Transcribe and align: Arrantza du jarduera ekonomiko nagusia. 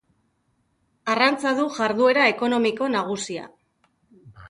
Arrantza 1.15 1.53
du 1.61 1.67
jarduera 1.77 2.25
ekonomiko 2.35 2.91
nagusia. 2.99 3.49